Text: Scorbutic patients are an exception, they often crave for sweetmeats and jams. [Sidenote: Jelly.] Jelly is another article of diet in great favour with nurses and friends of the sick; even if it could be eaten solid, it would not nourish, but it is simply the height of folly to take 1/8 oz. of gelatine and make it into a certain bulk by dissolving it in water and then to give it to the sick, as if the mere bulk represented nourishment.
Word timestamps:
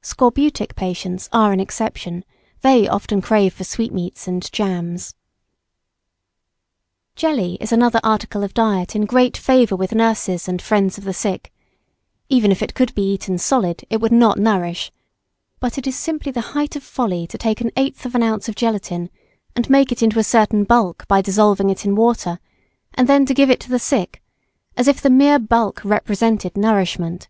Scorbutic 0.00 0.74
patients 0.74 1.28
are 1.34 1.52
an 1.52 1.60
exception, 1.60 2.24
they 2.62 2.88
often 2.88 3.20
crave 3.20 3.52
for 3.52 3.62
sweetmeats 3.64 4.26
and 4.26 4.50
jams. 4.50 5.04
[Sidenote: 5.04 5.18
Jelly.] 7.14 7.36
Jelly 7.36 7.58
is 7.60 7.72
another 7.72 8.00
article 8.02 8.42
of 8.42 8.54
diet 8.54 8.96
in 8.96 9.04
great 9.04 9.36
favour 9.36 9.76
with 9.76 9.94
nurses 9.94 10.48
and 10.48 10.62
friends 10.62 10.96
of 10.96 11.04
the 11.04 11.12
sick; 11.12 11.52
even 12.30 12.50
if 12.50 12.62
it 12.62 12.72
could 12.72 12.94
be 12.94 13.02
eaten 13.12 13.36
solid, 13.36 13.84
it 13.90 14.00
would 14.00 14.12
not 14.12 14.38
nourish, 14.38 14.90
but 15.60 15.76
it 15.76 15.86
is 15.86 15.94
simply 15.94 16.32
the 16.32 16.40
height 16.56 16.74
of 16.74 16.82
folly 16.82 17.26
to 17.26 17.36
take 17.36 17.58
1/8 17.58 18.22
oz. 18.36 18.48
of 18.48 18.54
gelatine 18.56 19.10
and 19.54 19.68
make 19.68 19.92
it 19.92 20.02
into 20.02 20.18
a 20.18 20.24
certain 20.24 20.64
bulk 20.64 21.06
by 21.06 21.20
dissolving 21.20 21.68
it 21.68 21.84
in 21.84 21.94
water 21.94 22.40
and 22.94 23.06
then 23.10 23.26
to 23.26 23.34
give 23.34 23.50
it 23.50 23.60
to 23.60 23.68
the 23.68 23.78
sick, 23.78 24.22
as 24.74 24.88
if 24.88 25.02
the 25.02 25.10
mere 25.10 25.38
bulk 25.38 25.82
represented 25.84 26.56
nourishment. 26.56 27.28